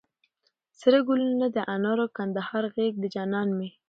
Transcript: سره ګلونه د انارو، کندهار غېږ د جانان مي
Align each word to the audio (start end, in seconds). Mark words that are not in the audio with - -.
سره 0.79 0.97
ګلونه 1.07 1.47
د 1.55 1.57
انارو، 1.73 2.05
کندهار 2.17 2.63
غېږ 2.75 2.93
د 2.99 3.05
جانان 3.15 3.47
مي 3.57 3.69